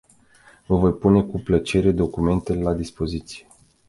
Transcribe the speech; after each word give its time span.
Vă 0.65 0.75
voi 0.75 0.93
pune 0.93 1.23
cu 1.23 1.39
plăcere 1.39 1.91
documentele 1.91 2.61
la 2.61 2.73
dispoziție. 2.73 3.47